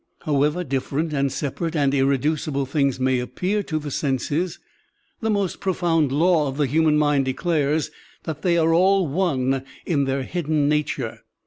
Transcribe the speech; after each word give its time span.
However 0.21 0.63
different 0.63 1.13
and 1.13 1.31
separate 1.31 1.75
and 1.75 1.93
irreducible 1.93 2.65
things 2.65 2.99
may 2.99 3.19
appear 3.19 3.61
to 3.61 3.77
the 3.77 3.91
senses, 3.91 4.57
the 5.19 5.29
most 5.29 5.59
profound 5.61 6.11
law 6.11 6.47
of 6.47 6.57
the 6.57 6.65
human 6.65 6.97
mind 6.97 7.25
declares 7.25 7.91
that 8.23 8.41
they 8.41 8.57
are 8.57 8.73
all 8.73 9.07
one 9.07 9.63
in 9.85 10.05
their 10.05 10.23
hidden 10.23 10.67
nature. 10.67 11.19